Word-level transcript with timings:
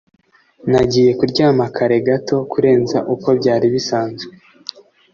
Nagiye 0.71 1.11
kuryama 1.19 1.65
kare 1.75 1.97
gato 2.07 2.37
kurenza 2.51 2.97
uko 3.13 3.27
byari 3.39 3.67
bisanzwe. 3.73 4.31